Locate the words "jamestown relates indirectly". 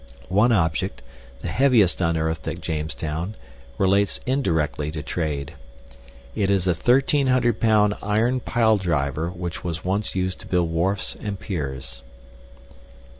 2.59-4.89